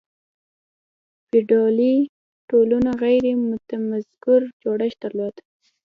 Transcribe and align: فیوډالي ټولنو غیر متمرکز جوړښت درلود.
فیوډالي 1.27 1.95
ټولنو 2.49 2.91
غیر 3.01 3.23
متمرکز 3.49 4.43
جوړښت 4.63 4.97
درلود. 5.03 5.35